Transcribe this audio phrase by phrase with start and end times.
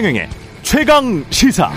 [0.00, 0.30] 최경영의
[0.62, 1.70] 최강 시사.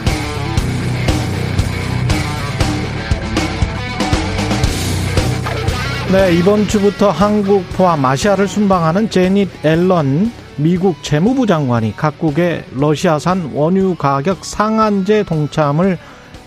[6.09, 13.95] 네, 이번 주부터 한국 포함 아시아를 순방하는 제닛 앨런 미국 재무부 장관이 각국의 러시아산 원유
[13.95, 15.97] 가격 상한제 동참을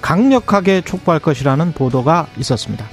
[0.01, 2.87] 강력하게 촉구할 것이라는 보도가 있었습니다.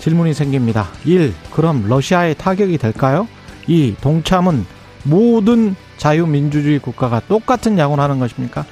[0.00, 0.88] 질문이 생깁니다.
[1.04, 1.32] 1.
[1.52, 3.28] 그럼 러시아의 타격이 될까요?
[3.68, 3.94] 2.
[4.00, 4.66] 동참은
[5.06, 8.64] 모든 자유민주주의 국가가 똑같은 약을 하는 것입니까?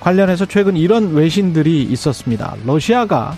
[0.00, 2.56] 관련해서 최근 이런 외신들이 있었습니다.
[2.64, 3.36] 러시아가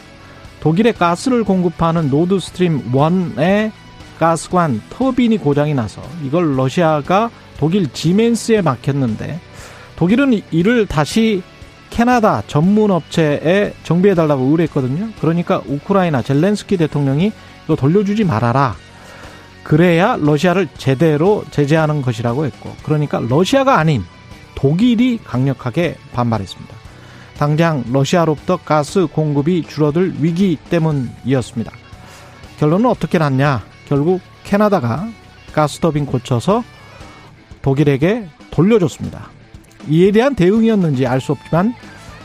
[0.61, 3.71] 독일에 가스를 공급하는 노드 스트림 1의
[4.19, 9.41] 가스관 터빈이 고장이 나서 이걸 러시아가 독일 지멘스에 맡겼는데
[9.97, 11.43] 독일은 이를 다시
[11.91, 15.09] 캐나다 전문 업체에 정비해달라고 의뢰했거든요.
[15.21, 17.33] 그러니까 우크라이나 젤렌스키 대통령이
[17.65, 18.77] 이거 돌려주지 말아라.
[19.69, 24.03] 그래야 러시아를 제대로 제재하는 것이라고 했고, 그러니까 러시아가 아닌
[24.55, 26.75] 독일이 강력하게 반발했습니다.
[27.37, 31.71] 당장 러시아로부터 가스 공급이 줄어들 위기 때문이었습니다.
[32.59, 33.63] 결론은 어떻게 났냐?
[33.87, 35.07] 결국 캐나다가
[35.53, 36.65] 가스터빈 고쳐서
[37.61, 39.29] 독일에게 돌려줬습니다.
[39.91, 41.75] 이에 대한 대응이었는지 알 수 없지만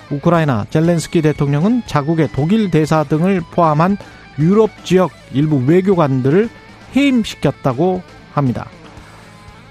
[0.09, 3.97] 우크라이나 젤렌스키 대통령은 자국의 독일 대사 등을 포함한
[4.39, 6.49] 유럽 지역 일부 외교관들을
[6.95, 8.01] 해임시켰다고
[8.33, 8.67] 합니다.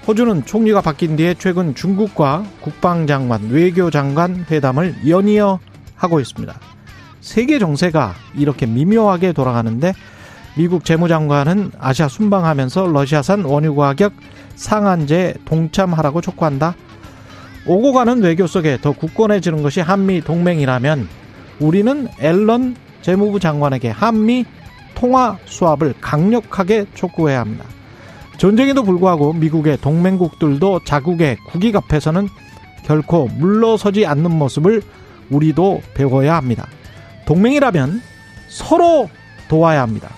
[0.07, 5.59] 호주는 총리가 바뀐 뒤에 최근 중국과 국방장관, 외교장관 회담을 연이어
[5.95, 6.53] 하고 있습니다.
[7.21, 9.93] 세계 정세가 이렇게 미묘하게 돌아가는데
[10.55, 14.13] 미국 재무장관은 아시아 순방하면서 러시아산 원유 가격
[14.55, 16.75] 상한제 동참하라고 촉구한다.
[17.65, 21.07] 오고 가는 외교 속에 더 굳건해지는 것이 한미 동맹이라면
[21.59, 24.45] 우리는 앨런 재무부 장관에게 한미
[24.95, 27.65] 통화 수합을 강력하게 촉구해야 합니다.
[28.37, 32.27] 전쟁에도 불구하고 미국의 동맹국들도 자국의 국익 앞에서는
[32.85, 34.81] 결코 물러서지 않는 모습을
[35.29, 36.67] 우리도 배워야 합니다.
[37.25, 38.01] 동맹이라면
[38.49, 39.09] 서로
[39.47, 40.09] 도와야 합니다.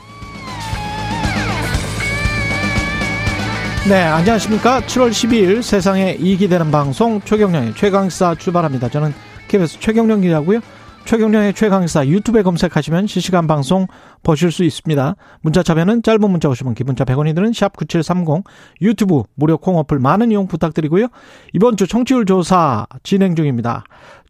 [3.87, 4.81] 네, 안녕하십니까.
[4.81, 8.89] 7월 12일 세상에 이익이 되는 방송 최경령의 최강사 출발합니다.
[8.89, 9.13] 저는
[9.47, 10.59] KBS 최경령 기자고요.
[11.05, 13.85] 최경령의 최강사 유튜브에 검색하시면 실시간 방송
[14.23, 15.15] 보실 수 있습니다.
[15.41, 18.43] 문자 참여는 짧은 문자 오시면 기본자 100원이 드는 샵 9730
[18.81, 21.07] 유튜브 무료 콩 어플 많은 이용 부탁드리고요.
[21.53, 23.83] 이번 주 청취율 조사 진행 중입니다.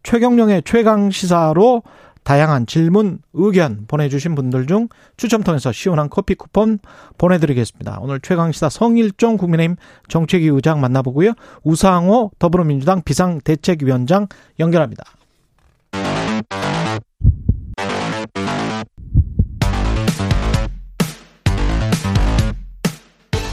[0.04, 1.82] 최경령의 최강 시사로
[2.24, 6.80] 다양한 질문, 의견 보내주신 분들 중 추첨 통해서 시원한 커피 쿠폰
[7.18, 8.00] 보내드리겠습니다.
[8.02, 9.78] 오늘 최강시사 성일종 국민의힘
[10.10, 11.34] 정책위 의장 만나보고요.
[11.64, 14.28] 우상호 더불어민주당 비상대책위원장
[14.60, 15.06] 연결합니다.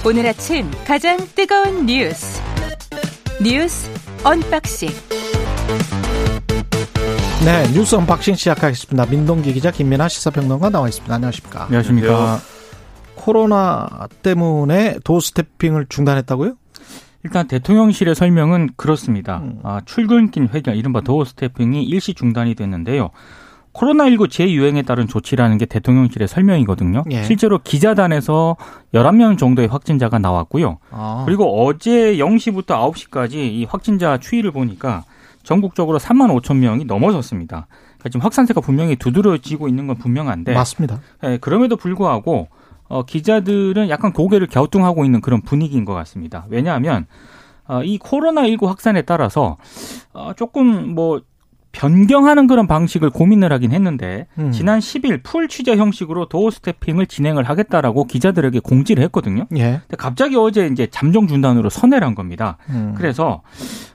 [0.04, 2.42] 오늘 아침 가장 뜨거운 뉴스
[3.40, 3.88] 뉴스
[4.24, 4.88] unboxing
[7.44, 9.06] 네, 뉴스 unboxing 시작하겠습니다.
[9.06, 11.14] 민동기 기자, 김민아 시사평론가 나와 있습니다.
[11.14, 11.64] 안녕하십니까?
[11.66, 12.38] 안녕하십니까?
[13.14, 16.54] 코로나 때문에 도 스태핑을 중단했다고요?
[17.22, 19.38] 일단 대통령실의 설명은 그렇습니다.
[19.38, 19.60] 음.
[19.62, 23.10] 아, 출근길 회견, 이른바 도어 스태핑이 일시 중단이 됐는데요.
[23.72, 27.04] 코로나19 재유행에 따른 조치라는 게 대통령실의 설명이거든요.
[27.10, 27.22] 예.
[27.24, 28.56] 실제로 기자단에서
[28.92, 30.78] 11명 정도의 확진자가 나왔고요.
[30.90, 31.22] 아.
[31.26, 35.04] 그리고 어제 0시부터 9시까지 이 확진자 추이를 보니까
[35.42, 37.66] 전국적으로 3만 5천 명이 넘어섰습니다.
[37.68, 40.54] 그러니까 지금 확산세가 분명히 두드러지고 있는 건 분명한데.
[40.54, 41.00] 맞습니다.
[41.24, 42.48] 예, 그럼에도 불구하고
[42.88, 46.44] 어, 기자들은 약간 고개를 갸우뚱하고 있는 그런 분위기인 것 같습니다.
[46.50, 47.06] 왜냐하면
[47.66, 49.56] 어, 이 코로나19 확산에 따라서
[50.12, 51.22] 어, 조금 뭐
[51.72, 54.52] 변경하는 그런 방식을 고민을 하긴 했는데 음.
[54.52, 59.46] 지난 10일 풀 취재 형식으로 도어 스태핑을 진행을 하겠다라고 기자들에게 공지를 했거든요.
[59.56, 59.80] 예.
[59.82, 62.58] 근데 갑자기 어제 이제 잠정 중단으로 선회를 한 겁니다.
[62.68, 62.94] 음.
[62.96, 63.42] 그래서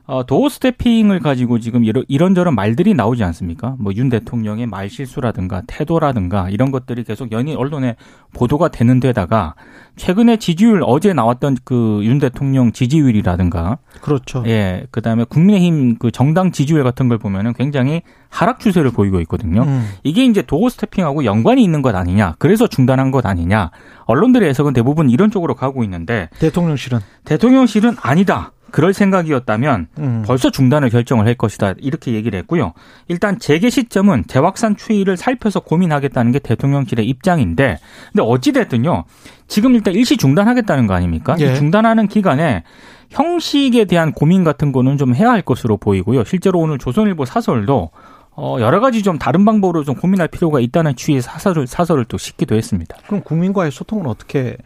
[0.08, 3.76] 어, 도어 스태핑을 가지고 지금 이런, 이런저런 말들이 나오지 않습니까?
[3.78, 7.98] 뭐 윤 대통령의 말 실수라든가 태도라든가 이런 것들이 계속 연일 언론에
[8.34, 9.56] 보도가 되는 데다가
[9.98, 14.44] 최근에 지지율 어제 나왔던 그 윤 대통령 지지율이라든가 그렇죠.
[14.48, 14.86] 예.
[14.92, 19.64] 그다음에 국민의힘 그 정당 지지율 같은 걸 보면은 굉장히 하락 추세를 보이고 있거든요.
[19.64, 19.90] 음.
[20.04, 22.36] 이게 이제 도어 스태핑하고 연관이 있는 것 아니냐.
[22.40, 23.72] 그래서 중단한 것 아니냐.
[24.06, 28.52] 언론들의 해석은 대부분 이런 쪽으로 가고 있는데 대통령실은 대통령실은 아니다.
[28.72, 30.24] 그럴 생각이었다면 음.
[30.26, 32.74] 벌써 중단을 결정을 할 것이다 이렇게 얘기를 했고요.
[33.08, 37.80] 일단 재개 시점은 재확산 추이를 살펴서 고민하겠다는 게 대통령실의 입장인데,
[38.12, 39.06] 근데 어찌 됐든요.
[39.48, 41.36] 지금 일단 일시 중단하겠다는 거 아닙니까?
[41.40, 41.56] 예.
[41.56, 42.64] 중단하는 기간에
[43.10, 46.24] 형식에 대한 고민 같은 거는 좀 해야 할 것으로 보이고요.
[46.26, 47.92] 실제로 오늘 조선일보 사설도
[48.40, 52.56] 어, 여러 가지 좀 다른 방법으로 좀 고민할 필요가 있다는 취지의 사설을, 사설을 또 싣기도
[52.56, 52.96] 했습니다.
[53.08, 54.58] 그럼 국민과의 소통은 어떻게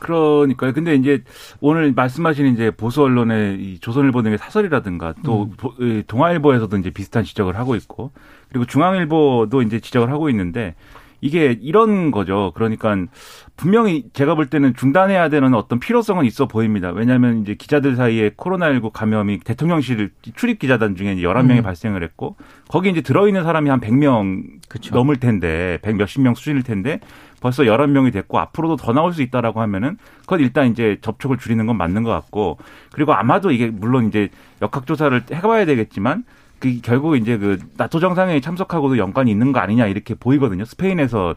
[0.00, 0.72] 그러니까요.
[0.72, 1.22] 근데 이제
[1.60, 5.50] 오늘 말씀하신 이제 보수 언론의 이 조선일보 등의 사설이라든가 또
[5.80, 6.02] 음.
[6.06, 8.10] 동아일보에서도 이제 비슷한 지적을 하고 있고
[8.48, 10.74] 그리고 중앙일보도 이제 지적을 하고 있는데
[11.20, 12.52] 이게 이런 거죠.
[12.54, 12.96] 그러니까
[13.56, 16.90] 분명히 제가 볼 때는 중단해야 되는 어떤 필요성은 있어 보입니다.
[16.90, 21.62] 왜냐하면 이제 기자들 사이에 코로나19 감염이 대통령실 출입 기자단 중에 이제 11명이 음.
[21.62, 22.36] 발생을 했고
[22.68, 24.94] 거기 이제 들어있는 사람이 한 100명 그쵸.
[24.94, 27.00] 넘을 텐데 100 몇십 명 수준일 텐데
[27.40, 31.76] 벌써 11명이 됐고 앞으로도 더 나올 수 있다라고 하면은 그건 일단 이제 접촉을 줄이는 건
[31.76, 32.58] 맞는 것 같고
[32.92, 34.28] 그리고 아마도 이게 물론 이제
[34.62, 36.24] 역학조사를 해봐야 되겠지만
[36.60, 40.64] 그 결국 이제 그 나토 정상회의 참석하고도 연관이 있는 거 아니냐 이렇게 보이거든요.
[40.64, 41.34] 스페인에서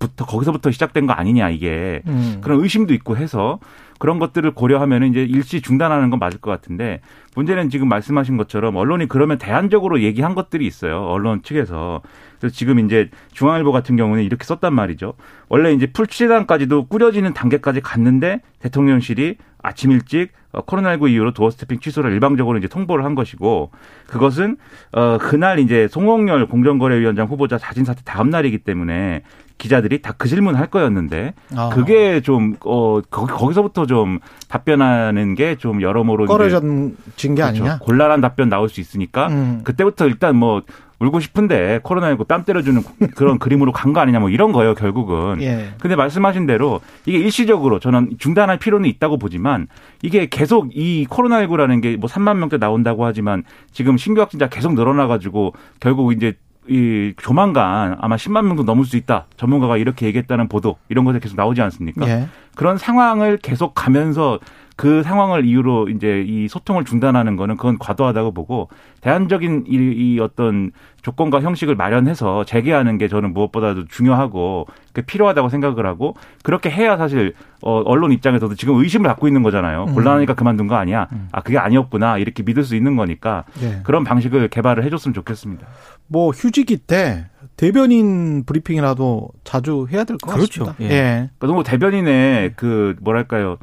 [0.00, 2.40] 부터 거기서부터 시작된 거 아니냐 이게 음.
[2.42, 3.60] 그런 의심도 있고 해서
[4.00, 7.00] 그런 것들을 고려하면 이제 일시 중단하는 건 맞을 것 같은데
[7.36, 11.04] 문제는 지금 말씀하신 것처럼 언론이 그러면 대안적으로 얘기한 것들이 있어요.
[11.04, 12.02] 언론 측에서.
[12.38, 15.14] 그래서 지금 이제 중앙일보 같은 경우는 이렇게 썼단 말이죠.
[15.48, 22.12] 원래 이제 풀취재단까지도 꾸려지는 단계까지 갔는데 대통령실이 아침 일찍 어, 코로나19 이후로 도어 스태핑 취소를
[22.12, 23.70] 일방적으로 이제 통보를 한 것이고
[24.06, 24.56] 그것은
[24.92, 29.22] 어 그날 이제 송홍열 공정거래위원장 후보자 자진 사퇴 다음 날이기 때문에
[29.58, 31.68] 기자들이 다 그 질문 할 거였는데 아.
[31.70, 37.44] 그게 좀어 거기서부터 좀 답변하는 게 좀 여러모로 꺼려진 게 그렇죠.
[37.44, 39.60] 아니냐 곤란한 답변 나올 수 있으니까 음.
[39.64, 40.62] 그때부터 일단 뭐
[41.00, 42.82] 울고 싶은데 코로나19 뺨 때려주는
[43.14, 45.40] 그런 그림으로 간 거 아니냐 뭐 이런 거예요 결국은.
[45.42, 45.70] 예.
[45.80, 49.68] 근데 말씀하신 대로 이게 일시적으로 저는 중단할 필요는 있다고 보지만
[50.02, 55.54] 이게 계속 이 코로나19라는 게 뭐 3만 명대 나온다고 하지만 지금 신규 확진자 계속 늘어나가지고
[55.80, 56.34] 결국 이제
[56.68, 59.26] 이 조만간 아마 10만 명도 넘을 수 있다.
[59.36, 62.06] 전문가가 이렇게 얘기했다는 보도 이런 것들 계속 나오지 않습니까?
[62.08, 62.28] 예.
[62.56, 64.38] 그런 상황을 계속 가면서
[64.78, 68.68] 그 상황을 이유로 이제 이 소통을 중단하는 거는 그건 과도하다고 보고
[69.00, 70.70] 대안적인 이, 이 어떤
[71.02, 74.68] 조건과 형식을 마련해서 재개하는 게 저는 무엇보다도 중요하고
[75.04, 76.14] 필요하다고 생각을 하고
[76.44, 79.86] 그렇게 해야 사실 어, 언론 입장에서도 지금 의심을 갖고 있는 거잖아요.
[79.88, 79.94] 음.
[79.94, 81.08] 곤란하니까 그만둔 거 아니야.
[81.10, 81.28] 음.
[81.32, 83.80] 아 그게 아니었구나 이렇게 믿을 수 있는 거니까 네.
[83.82, 85.66] 그런 방식을 개발을 해줬으면 좋겠습니다.
[86.06, 87.26] 뭐 휴직이 때
[87.56, 90.66] 대변인 브리핑이라도 자주 해야 될것 그렇죠.
[90.66, 90.94] 같습니다.
[90.94, 90.96] 예.
[90.96, 91.30] 예.
[91.36, 93.58] 그러니까 너무 대변인의 그 뭐랄까요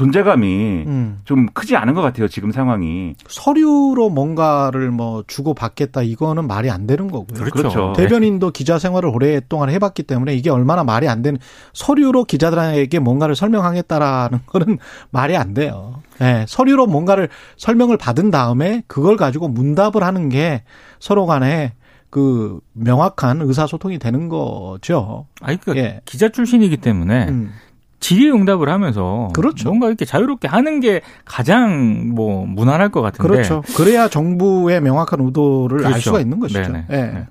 [0.00, 1.20] 존재감이 음.
[1.26, 2.26] 좀 크지 않은 것 같아요.
[2.26, 3.14] 지금 상황이.
[3.28, 7.38] 서류로 뭔가를 뭐 주고 받겠다 이거는 말이 안 되는 거고요.
[7.38, 7.50] 그렇죠.
[7.50, 7.92] 그렇죠.
[7.94, 11.38] 대변인도 기자 생활을 오랫동안 해봤기 때문에 이게 얼마나 말이 안 되는
[11.74, 14.78] 서류로 기자들에게 뭔가를 설명하겠다라는 거는
[15.12, 16.00] 말이 안 돼요.
[16.18, 20.62] 네, 서류로 뭔가를 설명을 받은 다음에 그걸 가지고 문답을 하는 게
[20.98, 21.74] 서로 간에
[22.08, 25.26] 그 명확한 의사소통이 되는 거죠.
[25.42, 26.00] 아니 그 예.
[26.06, 27.52] 기자 출신이기 때문에 음.
[28.00, 29.68] 질의응답을 하면서 그렇죠.
[29.68, 33.62] 뭔가 이렇게 자유롭게 하는 게 가장 뭐 무난할 것 같은데 그렇죠.
[33.76, 35.94] 그래야 정부의 명확한 의도를 그렇죠.
[35.94, 36.68] 알 수가 있는 것이죠.
[36.68, 36.84] 네.
[36.88, 37.26] 네.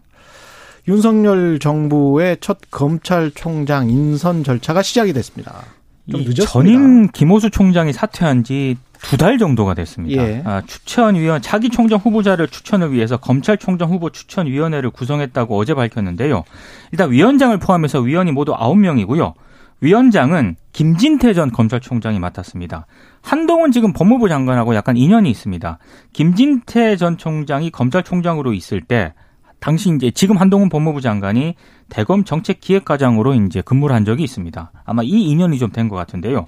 [0.88, 5.64] 윤석열 정부의 첫 검찰총장 인선 절차가 시작이 됐습니다.
[6.10, 6.46] 좀 늦었습니다.
[6.46, 10.22] 전임 김호수 총장이 사퇴한 지 두 달 정도가 됐습니다.
[10.22, 10.42] 예.
[10.46, 16.44] 아, 추천위원 차기 총장 후보자를 추천을 위해서 검찰총장 후보 추천위원회를 구성했다고 어제 밝혔는데요.
[16.92, 19.34] 일단 위원장을 포함해서 위원이 모두 9명이고요.
[19.82, 22.86] 위원장은 김진태 전 검찰총장이 맡았습니다.
[23.22, 25.78] 한동훈 지금 법무부 장관하고 약간 인연이 있습니다.
[26.14, 29.14] 김진태 전 총장이 검찰총장으로 있을 때
[29.60, 31.56] 당시 이제 지금 한동훈 법무부 장관이
[31.90, 34.72] 대검 정책기획과장으로 이제 근무를 한 적이 있습니다.
[34.86, 36.46] 아마 이 인연이 좀 된 것 같은데요.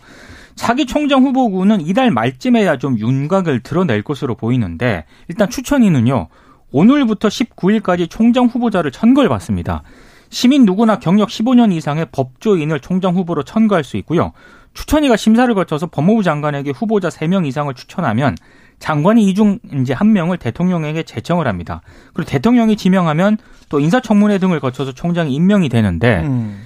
[0.56, 6.28] 차기 총장 후보군은 이달 말쯤에야 좀 윤곽을 드러낼 것으로 보이는데 일단 추천위는요.
[6.72, 9.84] 오늘부터 19일까지 총장 후보자를 천거를 받습니다.
[10.32, 14.32] 시민 누구나 경력 15년 이상의 법조인을 총장 후보로 천거할 수 있고요.
[14.74, 18.38] 추천위가 심사를 거쳐서 법무부 장관에게 후보자 3명 이상을 추천하면
[18.80, 21.82] 장관이 이 중 이제 한 명을 대통령에게 제청을 합니다.
[22.14, 23.38] 그리고 대통령이 지명하면
[23.70, 26.66] 또 인사청문회 등을 거쳐서 총장이 임명이 되는데 음.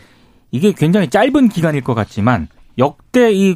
[0.52, 3.56] 이게 굉장히 짧은 기간일 것 같지만 역대 이,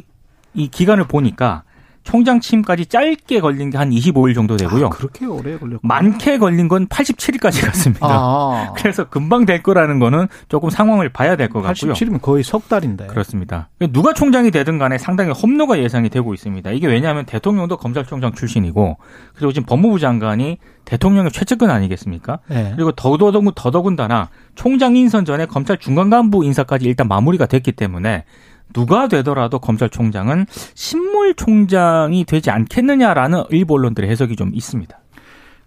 [0.54, 1.62] 이 기간을 보니까
[2.02, 4.86] 총장 취임까지 짧게 걸린 게 한 25일 정도 되고요.
[4.86, 8.06] 아, 그렇게 오래 걸렸고 많게 걸린 건 87일까지 갔습니다.
[8.10, 8.72] 아.
[8.76, 11.92] 그래서 금방 될 거라는 거는 조금 상황을 봐야 될 것 같고요.
[11.94, 13.06] 87이면 거의 석 달인데.
[13.06, 13.68] 그렇습니다.
[13.92, 16.70] 누가 총장이 되든 간에 상당히 험로가 예상이 되고 있습니다.
[16.72, 18.98] 이게 왜냐하면 대통령도 검찰총장 출신이고
[19.34, 22.40] 그리고 지금 법무부 장관이 대통령의 최측근 아니겠습니까?
[22.48, 22.72] 네.
[22.74, 28.24] 그리고 더더군 더더군다나 총장 인선 전에 검찰 중간 간부 인사까지 일단 마무리가 됐기 때문에
[28.72, 34.98] 누가 되더라도 검찰총장은 신물총장이 되지 않겠느냐라는 일부 언론들의 해석이 좀 있습니다.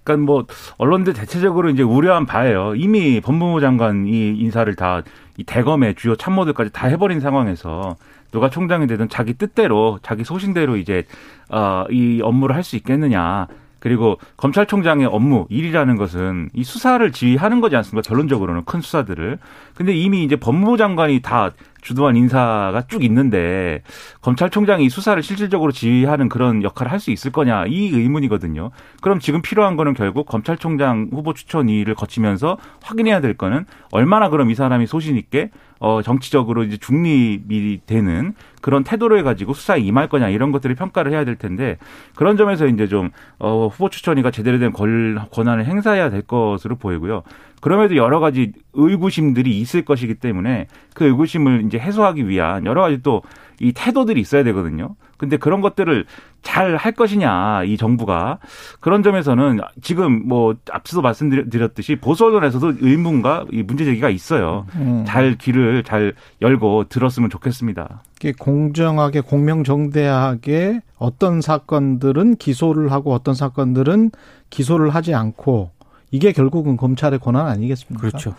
[0.04, 0.46] 그러니까 뭐
[0.78, 2.76] 언론들 대체적으로 이제 우려한 바예요.
[2.76, 5.04] 이미 법무부 장관이 인사를 다
[5.38, 7.96] 이 대검의 주요 참모들까지 다 해버린 상황에서
[8.32, 11.06] 누가 총장이 되든 자기 뜻대로 자기 소신대로 이제
[11.50, 13.48] 어이 업무를 할 수 있겠느냐.
[13.80, 18.08] 그리고 검찰총장의 업무 일이라는 것은 이 수사를 지휘하는 거지 않습니까?
[18.08, 19.40] 결론적으로는 큰 수사들을.
[19.76, 21.52] 근데 이미 이제 법무부 장관이 다
[21.84, 23.84] 주도한 인사가 쭉 있는데
[24.22, 28.72] 검찰총장이 수사를 실질적으로 지휘하는 그런 역할을 할 수 있을 거냐 이 의문이거든요.
[29.02, 34.56] 그럼 지금 필요한 거는 결국 검찰총장 후보 추천위를 거치면서 확인해야 될 거는 얼마나 그럼 이
[34.56, 35.50] 사람이 소신 있게
[35.80, 41.26] 어 정치적으로 이제 중립이 되는 그런 태도를 가지고 수사에 임할 거냐 이런 것들을 평가를 해야
[41.26, 41.78] 될 텐데
[42.16, 47.24] 그런 점에서 이제 좀 어, 후보 추천위가 제대로 된 권한을 행사해야 될 것으로 보이고요.
[47.60, 53.22] 그럼에도 여러 가지 의구심들이 있을 것이기 때문에 그 의구심을 이제 해소하기 위한 여러 가지 또
[53.60, 54.96] 이 태도들이 있어야 되거든요.
[55.18, 56.06] 근데 그런 것들을
[56.42, 58.40] 잘 할 것이냐 이 정부가
[58.80, 64.66] 그런 점에서는 지금 뭐 앞서도 말씀드렸듯이 보수 언론에서도 의문과 이 문제 제기가 있어요.
[64.76, 65.04] 음.
[65.08, 68.04] 잘 귀를 잘 열고 들었으면 좋겠습니다.
[68.40, 74.12] 공정하게 공명정대하게 어떤 사건들은 기소를 하고 어떤 사건들은
[74.50, 75.72] 기소를 하지 않고
[76.12, 78.08] 이게 결국은 검찰의 권한 아니겠습니까?
[78.08, 78.36] 그렇죠.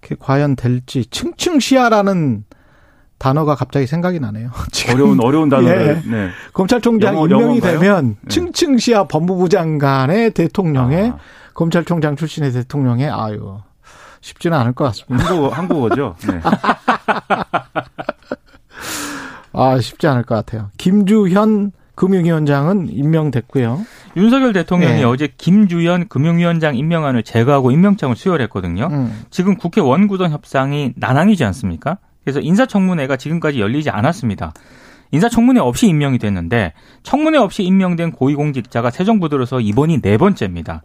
[0.00, 2.44] 그게 과연 될지 층층 시야라는
[3.20, 4.50] 단어가 갑자기 생각이 나네요.
[4.72, 6.10] 지금 어려운 어려운 단어를 예.
[6.10, 6.30] 네.
[6.54, 7.78] 검찰총장 영어, 임명이 영어인가요?
[7.78, 8.28] 되면 네.
[8.28, 11.18] 층층시야 법무부 장관의 대통령의 아.
[11.54, 13.58] 검찰총장 출신의 대통령의 아유
[14.22, 15.26] 쉽지는 않을 것 같습니다.
[15.26, 16.16] 한국어 한국어죠.
[16.26, 16.40] 네.
[19.52, 20.70] 아 쉽지 않을 것 같아요.
[20.78, 23.84] 김주현 금융위원장은 임명됐고요.
[24.16, 25.04] 윤석열 대통령이 네.
[25.04, 28.88] 어제 김주현 금융위원장 임명안을 제거하고 임명장을 수여했거든요.
[28.90, 29.24] 음.
[29.28, 31.98] 지금 국회 원구성 협상이 난항이지 않습니까?
[32.24, 34.52] 그래서 인사청문회가 지금까지 열리지 않았습니다.
[35.12, 36.72] 인사청문회 없이 임명이 됐는데
[37.02, 40.82] 청문회 없이 임명된 고위공직자가 새 정부 들어서 이번이 네 번째입니다.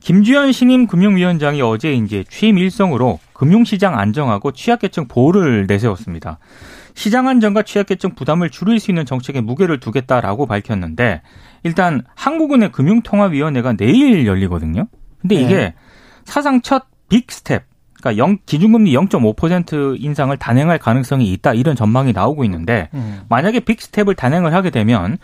[0.00, 6.38] 김주현 신임 금융위원장이 어제 이제 취임 일성으로 금융시장 안정하고 취약계층 보호를 내세웠습니다.
[6.94, 11.22] 시장 안정과 취약계층 부담을 줄일 수 있는 정책에 무게를 두겠다라고 밝혔는데
[11.62, 14.88] 일단 한국은행 금융통화위원회가 내일 열리거든요.
[15.20, 15.74] 근데 이게 네.
[16.24, 17.64] 사상 첫 big step
[18.02, 23.22] 그러니까 영, 기준금리 0.5% 인상을 단행할 가능성이 있다 이런 전망이 나오고 있는데 음.
[23.28, 25.18] 만약에 big step을 단행을 하게 되면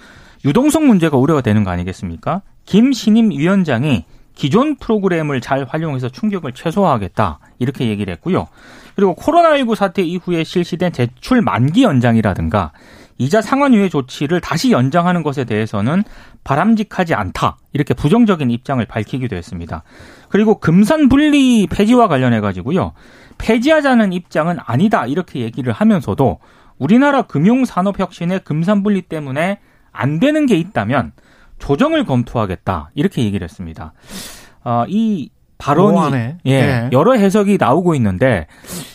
[0.45, 2.43] 유동성 문제가 우려가 되는 거 아니겠습니까?
[2.65, 4.05] 김 신임 위원장이
[4.37, 8.47] 기존 프로그램을 잘 활용해서 충격을 최소화하겠다 이렇게 얘기를 했고요.
[8.95, 12.71] 그리고 코로나19 사태 이후에 실시된 대출 만기 연장이라든가
[13.19, 16.05] 이자 상환유예 조치를 다시 연장하는 것에 대해서는
[16.45, 19.83] 바람직하지 않다 이렇게 부정적인 입장을 밝히기도 했습니다.
[20.29, 22.93] 그리고 금산 분리 폐지와 관련해 가지고요
[23.39, 26.39] 폐지하자는 입장은 아니다 이렇게 얘기를 하면서도
[26.79, 29.59] 우리나라 금융 산업 혁신의 금산 분리 때문에
[29.93, 31.13] 안 되는 게 있다면
[31.59, 33.93] 조정을 검토하겠다 이렇게 얘기를 했습니다.
[34.65, 36.15] 어, 이 발언이
[36.47, 36.89] 예, 네.
[36.93, 38.47] 여러 해석이 나오고 있는데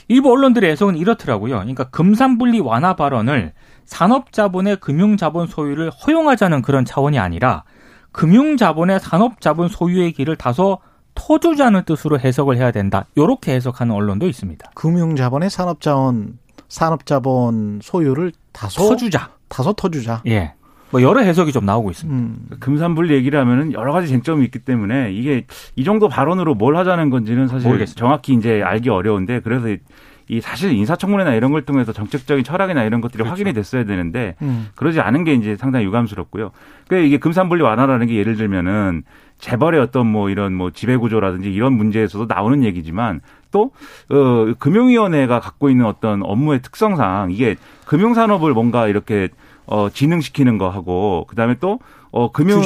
[0.07, 1.55] 일부 언론들의 해석은 이렇더라고요.
[1.55, 3.51] 그러니까 금산분리 완화 발언을
[3.85, 7.63] 산업자본의 금융자본 소유를 허용하자는 그런 차원이 아니라
[8.11, 10.79] 금융자본의 산업자본 소유의 길을 다소
[11.15, 13.05] 터주자는 뜻으로 해석을 해야 된다.
[13.15, 14.71] 이렇게 해석하는 언론도 있습니다.
[14.73, 19.29] 금융자본의 산업자원 산업자본 소유를 다소 터주자.
[19.47, 20.21] 다소 터주자.
[20.27, 20.53] 예.
[20.89, 22.15] 뭐 여러 해석이 좀 나오고 있습니다.
[22.15, 22.47] 음.
[22.59, 27.47] 금산분리 얘기를 하면은 여러 가지 쟁점이 있기 때문에 이게 이 정도 발언으로 뭘 하자는 건지는
[27.47, 27.99] 사실 모르겠습니다.
[27.99, 29.75] 정확히 이제 알기 어려운데 그래서
[30.27, 33.31] 이 사실 인사청문회나 이런 걸 통해서 정책적인 철학이나 이런 것들이 그렇죠.
[33.31, 34.69] 확인이 됐어야 되는데 음.
[34.75, 36.51] 그러지 않은 게 이제 상당히 유감스럽고요.
[36.87, 39.03] 그러니까 이게 금산분리 완화라는 게 예를 들면은
[39.39, 43.19] 재벌의 어떤 뭐 이런 뭐 지배 구조라든지 이런 문제에서도 나오는 얘기지만
[43.51, 43.71] 또
[44.09, 49.29] 어, 금융위원회가 갖고 있는 어떤 업무의 특성상 이게 금융산업을 뭔가 이렇게
[49.65, 51.79] 어, 진흥시키는 거 하고 그다음에 또
[52.11, 52.61] 어, 금융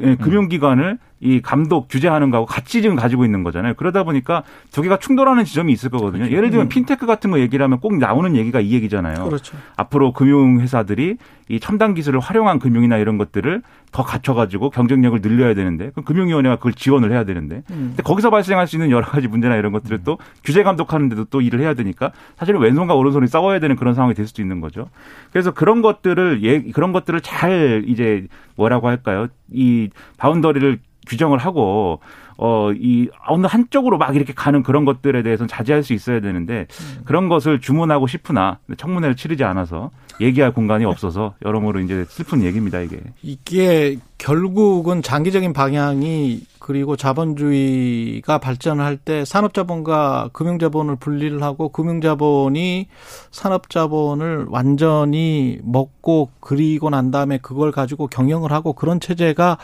[0.00, 3.74] 예, 금융기관을 이 감독 규제하는 거하고 같이 지금 가지고 있는 거잖아요.
[3.74, 6.24] 그러다 보니까 두 개가 충돌하는 지점이 있을 거거든요.
[6.24, 6.36] 그렇죠.
[6.36, 6.68] 예를 들면 음.
[6.68, 9.24] 핀테크 같은 거 얘기를 하면 꼭 나오는 얘기가 이 얘기잖아요.
[9.24, 9.56] 그렇죠.
[9.76, 11.16] 앞으로 금융회사들이
[11.48, 16.72] 이 첨단 기술을 활용한 금융이나 이런 것들을 더 갖춰가지고 경쟁력을 늘려야 되는데 그럼 금융위원회가 그걸
[16.74, 17.94] 지원을 해야 되는데 음.
[17.96, 20.02] 근데 거기서 발생할 수 있는 여러 가지 문제나 이런 것들을 음.
[20.04, 24.26] 또 규제 감독하는데도 또 일을 해야 되니까 사실은 왼손과 오른손이 싸워야 되는 그런 상황이 될
[24.26, 24.88] 수도 있는 거죠.
[25.32, 29.28] 그래서 그런 것들을 예 그런 것들을 잘 이제 뭐라고 할까요?
[29.50, 32.00] 이 바운더리를 규정을 하고
[32.40, 37.02] 어, 이, 어느 한쪽으로 막 이렇게 가는 그런 것들에 대해서는 자제할 수 있어야 되는데 음.
[37.04, 39.90] 그런 것을 주문하고 싶으나 청문회를 치르지 않아서
[40.20, 43.00] 얘기할 공간이 없어서 여러모로 이제 슬픈 얘기입니다, 이게.
[43.22, 52.88] 이게 결국은 장기적인 방향이 그리고 자본주의가 발전할 때 산업자본과 금융자본을 분리를 하고 금융자본이
[53.30, 59.58] 산업자본을 완전히 먹고 그리고 난 다음에 그걸 가지고 경영을 하고 그런 체제가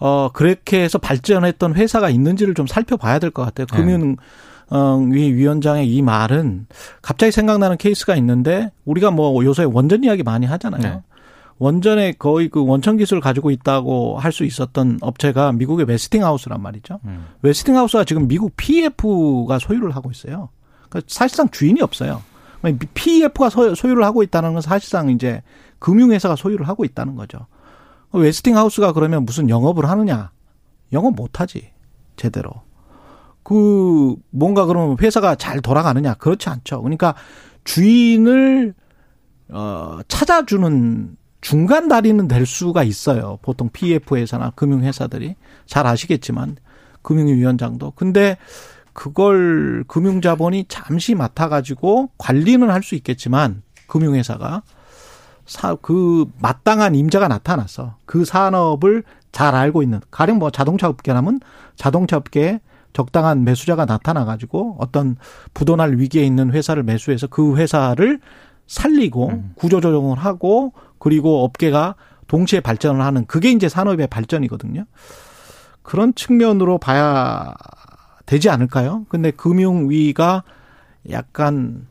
[0.00, 3.66] 어, 그렇게 해서 발전했던 회사가 있는지를 좀 살펴봐야 될 것 같아요.
[3.66, 3.76] 네.
[3.76, 4.16] 금융,
[5.12, 6.66] 위 위원장의 이 말은
[7.02, 10.82] 갑자기 생각나는 케이스가 있는데 우리가 뭐 요새 원전 이야기 많이 하잖아요.
[10.82, 11.00] 네.
[11.58, 17.00] 원전에 거의 그 원천 기술을 가지고 있다고 할 수 있었던 업체가 미국의 웨스팅하우스란 말이죠.
[17.04, 17.26] 음.
[17.42, 20.50] 웨스팅하우스가 지금 미국 PF가 소유를 하고 있어요.
[20.88, 22.22] 그러니까 사실상 주인이 없어요.
[22.94, 25.42] PEF가 소유를 하고 있다는 건 사실상 이제
[25.80, 27.46] 금융회사가 소유를 하고 있다는 거죠.
[28.12, 30.30] 웨스팅하우스가 그러면 무슨 영업을 하느냐?
[30.92, 31.70] 영업 못하지
[32.16, 32.50] 제대로.
[33.42, 36.14] 그 뭔가 그러면 회사가 잘 돌아가느냐?
[36.14, 36.82] 그렇지 않죠.
[36.82, 37.14] 그러니까
[37.64, 38.74] 주인을
[39.50, 43.38] 어 찾아주는 중간 다리는 될 수가 있어요.
[43.42, 45.36] 보통 PF회사나 금융회사들이
[45.66, 46.56] 잘 아시겠지만
[47.02, 47.92] 금융위원장도.
[47.92, 48.36] 근데
[48.92, 54.62] 그걸 금융자본이 잠시 맡아가지고 관리는 할 수 있겠지만 금융회사가
[55.48, 57.96] 사, 그 마땅한 임자가 나타났어.
[58.04, 59.02] 그 산업을
[59.32, 61.40] 잘 알고 있는 가령 뭐 자동차 업계라면
[61.74, 62.60] 자동차 업계에
[62.92, 65.16] 적당한 매수자가 나타나 가지고 어떤
[65.54, 68.20] 부도날 위기에 있는 회사를 매수해서 그 회사를
[68.66, 69.52] 살리고 음.
[69.56, 71.94] 구조조정을 하고 그리고 업계가
[72.26, 74.84] 동시에 발전을 하는 그게 이제 산업의 발전이거든요.
[75.82, 77.54] 그런 측면으로 봐야
[78.26, 79.06] 되지 않을까요?
[79.08, 80.42] 근데 금융위가
[81.10, 81.86] 약간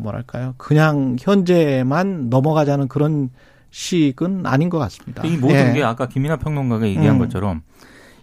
[0.00, 0.54] 뭐랄까요?
[0.56, 3.30] 그냥 현재만 넘어가자는 그런
[3.70, 5.22] 식은 아닌 것 같습니다.
[5.24, 5.72] 이 모든 예.
[5.74, 7.18] 게 아까 김민하 평론가가 얘기한 음.
[7.18, 7.62] 것처럼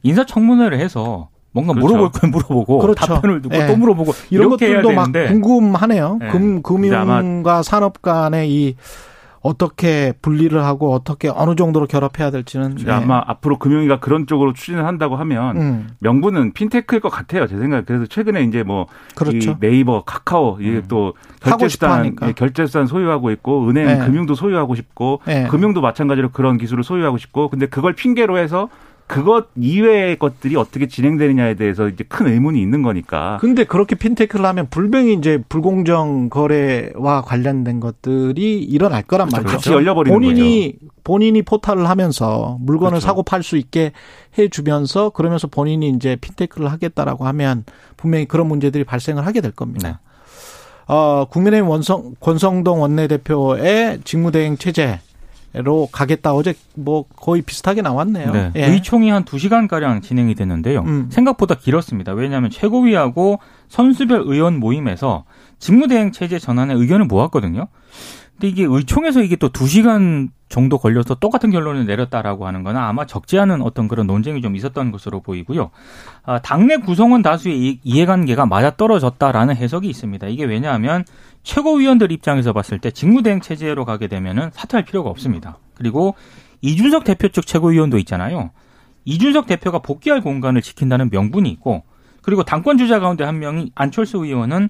[0.03, 1.87] 인사청문회를 해서 뭔가 그렇죠.
[1.87, 3.05] 물어볼 건 물어보고 그렇죠.
[3.05, 3.67] 답변을 듣고 예.
[3.67, 6.19] 또 물어보고 이런 것들도 막 궁금하네요.
[6.21, 6.27] 예.
[6.27, 8.75] 금 금융과 산업 간의 이
[9.47, 12.91] 어떻게 분리를 하고 어떻게 어느 정도로 결합해야 될지는 네.
[12.91, 15.87] 아마 앞으로 금융위가 그런 쪽으로 추진을 한다고 하면 음.
[15.99, 17.47] 명분은 핀테크일 것 같아요.
[17.47, 19.57] 제 생각에 그래서 최근에 이제 뭐 그렇죠.
[19.61, 20.83] 네이버, 카카오 이게 음.
[20.89, 23.97] 또 결제수단 예, 결제수단 소유하고 있고 은행 네.
[24.05, 25.47] 금융도 소유하고 싶고 네.
[25.47, 28.67] 금융도 마찬가지로 그런 기술을 소유하고 싶고 근데 그걸 핑계로 해서
[29.07, 33.37] 그것 이외의 것들이 어떻게 진행되느냐에 대해서 이제 큰 의문이 있는 거니까.
[33.39, 39.43] 근데 그렇게 핀테크를 하면 불명이 이제 불공정 거래와 관련된 것들이 일어날 거란 그렇죠.
[39.43, 39.57] 말이죠.
[39.57, 40.91] 같이 열려버리는 본인이 거죠.
[41.05, 43.05] 본인이 포탈을 하면서 물건을 그렇죠.
[43.05, 43.93] 사고 팔 수 있게
[44.37, 47.63] 해주면서 그러면서 본인이 이제 핀테크를 하겠다라고 하면
[47.95, 49.87] 분명히 그런 문제들이 발생을 하게 될 겁니다.
[49.89, 50.93] 네.
[50.93, 54.99] 어, 국민의힘 원성, 권성동 원내대표의 직무대행 체제
[55.53, 56.33] 로 가겠다.
[56.33, 58.31] 어제 뭐 거의 비슷하게 나왔네요.
[58.31, 58.51] 네.
[58.55, 58.65] 예.
[58.65, 60.81] 의총이 한 2시간 가량 진행이 됐는데요.
[60.81, 61.07] 음.
[61.09, 62.13] 생각보다 길었습니다.
[62.13, 65.23] 왜냐하면 최고위하고 선수별 의원 모임에서
[65.59, 67.67] 직무대행 체제 전환에 의견을 모았거든요.
[68.33, 73.37] 근데 이게 의총에서 이게 또 2시간 정도 걸려서 똑같은 결론을 내렸다라고 하는 거는 아마 적지
[73.39, 75.71] 않은 어떤 그런 논쟁이 좀 있었던 것으로 보이고요.
[76.23, 80.27] 아, 당내 구성원 다수의 이해관계가 맞아떨어졌다라는 해석이 있습니다.
[80.27, 81.03] 이게 왜냐하면
[81.47, 85.57] 최고위원들 입장에서 봤을 때 직무대행 체제로 가게 되면은 사퇴할 필요가 없습니다.
[85.75, 86.13] 그리고
[86.59, 88.51] 이준석 대표 쪽 최고위원도 있잖아요.
[89.05, 91.83] 이준석 대표가 복귀할 공간을 지킨다는 명분이 있고
[92.21, 94.67] 그리고 당권 주자 가운데 한 명이 안철수 의원은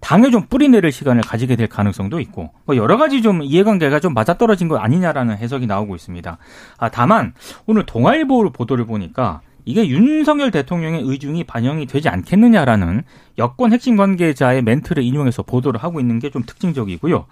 [0.00, 4.66] 당에 좀 뿌리내릴 시간을 가지게 될 가능성도 있고 뭐 여러 가지 좀 이해관계가 좀 맞아떨어진
[4.66, 6.38] 것 아니냐라는 해석이 나오고 있습니다.
[6.76, 7.34] 아, 다만
[7.66, 13.02] 오늘 동아일보 보도를 보니까 이게 윤석열 대통령의 의중이 반영이 되지 않겠느냐라는
[13.36, 17.26] 여권 핵심 관계자의 멘트를 인용해서 보도를 하고 있는 게 좀 특징적이고요.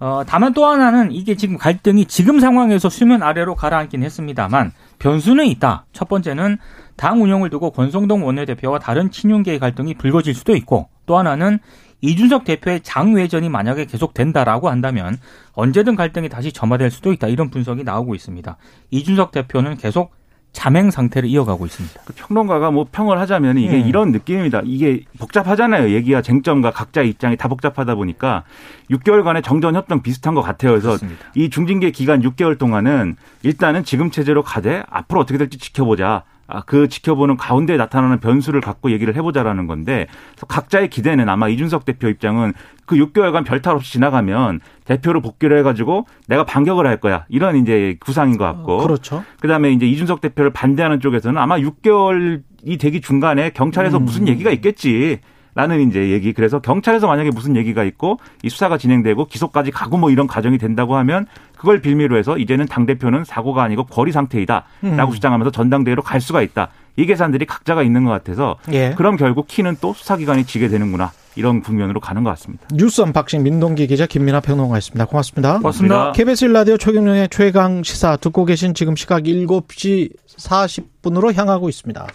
[0.00, 5.86] 어, 다만 또 하나는 이게 지금 갈등이 지금 상황에서 수면 아래로 가라앉긴 했습니다만 변수는 있다.
[5.92, 6.58] 첫 번째는
[6.96, 11.58] 당 운영을 두고 권성동 원내대표와 다른 친윤계의 갈등이 불거질 수도 있고 또 하나는
[12.00, 15.18] 이준석 대표의 장외전이 만약에 계속된다라고 한다면
[15.52, 17.28] 언제든 갈등이 다시 점화될 수도 있다.
[17.28, 18.56] 이런 분석이 나오고 있습니다.
[18.90, 20.12] 이준석 대표는 계속
[20.52, 22.00] 자맹 상태를 이어가고 있습니다.
[22.04, 23.88] 그 평론가가 뭐 평을 하자면 이게 음.
[23.88, 24.60] 이런 느낌입니다.
[24.64, 25.90] 이게 복잡하잖아요.
[25.90, 28.44] 얘기가 쟁점과 각자의 입장이 다 복잡하다 보니까
[28.90, 30.72] 6개월간의 정전 협정 비슷한 것 같아요.
[30.72, 31.24] 그래서 그렇습니다.
[31.34, 36.24] 이 중징계 기간 6개월 동안은 일단은 지금 체제로 가되 앞으로 어떻게 될지 지켜보자.
[36.46, 40.06] 아, 그 지켜보는 가운데 나타나는 변수를 갖고 얘기를 해보자라는 건데
[40.48, 42.52] 각자의 기대는 아마 이준석 대표 입장은
[42.84, 48.36] 그 6개월간 별탈 없이 지나가면 대표를 복귀를 해가지고 내가 반격을 할 거야 이런 이제 구상인
[48.36, 49.24] 것 같고 어, 그렇죠.
[49.40, 52.42] 그다음에 이제 이준석 대표를 반대하는 쪽에서는 아마 6개월이
[52.78, 54.04] 되기 중간에 경찰에서 음.
[54.04, 55.20] 무슨 얘기가 있겠지.
[55.54, 56.32] 라는 이제 얘기.
[56.32, 60.96] 그래서 경찰에서 만약에 무슨 얘기가 있고 이 수사가 진행되고 기소까지 가고 뭐 이런 과정이 된다고
[60.96, 64.64] 하면 그걸 빌미로 해서 이제는 당대표는 사고가 아니고 거리 상태이다.
[64.82, 65.14] 라고 음.
[65.14, 66.68] 주장하면서 전당대회로 갈 수가 있다.
[66.96, 68.94] 이 계산들이 각자가 있는 것 같아서 예.
[68.96, 71.12] 그럼 결국 키는 또 수사기관이 지게 되는구나.
[71.34, 72.66] 이런 국면으로 가는 것 같습니다.
[72.72, 75.06] 뉴스 unboxing 민동기 기자 김민아 평론가였습니다.
[75.06, 75.58] 고맙습니다.
[75.58, 76.12] 고맙습니다.
[76.12, 82.06] KBS 1라디오 최경영의 최강 시사 듣고 계신 지금 시각 7시 40분으로 향하고 있습니다.